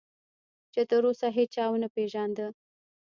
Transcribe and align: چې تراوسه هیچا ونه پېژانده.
چې 0.73 0.81
تراوسه 0.89 1.27
هیچا 1.37 1.63
ونه 1.69 1.87
پېژانده. 1.95 2.47